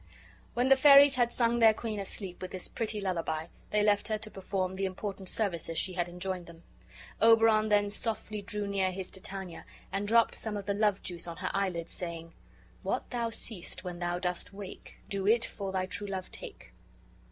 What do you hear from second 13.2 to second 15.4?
seest when thou dost wake, Do